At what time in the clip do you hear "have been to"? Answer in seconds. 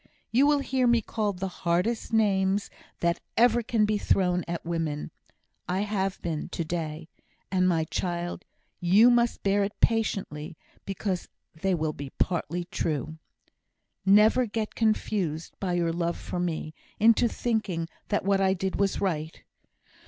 5.81-6.65